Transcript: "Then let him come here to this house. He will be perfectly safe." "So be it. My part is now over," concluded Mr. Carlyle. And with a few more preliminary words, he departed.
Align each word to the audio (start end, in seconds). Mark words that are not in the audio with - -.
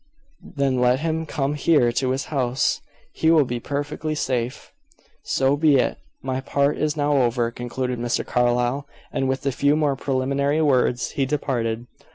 "Then 0.55 0.79
let 0.81 1.01
him 1.01 1.27
come 1.27 1.53
here 1.53 1.91
to 1.91 2.09
this 2.09 2.25
house. 2.33 2.81
He 3.13 3.29
will 3.29 3.45
be 3.45 3.59
perfectly 3.59 4.15
safe." 4.15 4.73
"So 5.21 5.55
be 5.55 5.75
it. 5.75 5.99
My 6.23 6.41
part 6.41 6.75
is 6.79 6.97
now 6.97 7.17
over," 7.21 7.51
concluded 7.51 7.99
Mr. 7.99 8.25
Carlyle. 8.25 8.87
And 9.13 9.29
with 9.29 9.45
a 9.45 9.51
few 9.51 9.75
more 9.75 9.95
preliminary 9.95 10.59
words, 10.59 11.11
he 11.11 11.27
departed. 11.27 11.85